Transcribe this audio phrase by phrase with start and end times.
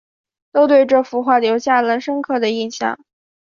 [0.51, 2.97] 都对这幅画留下了深刻的印象